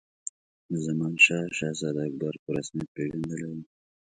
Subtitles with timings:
[0.85, 3.61] زمانشاه شهزاده اکبر په رسمیت پېژندلی وو.